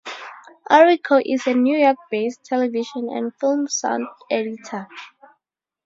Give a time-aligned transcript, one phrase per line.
[0.71, 4.87] Orrico is a New York based television and film sound editor.